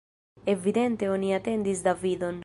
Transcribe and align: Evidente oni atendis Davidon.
Evidente 0.53 1.09
oni 1.15 1.29
atendis 1.39 1.85
Davidon. 1.91 2.39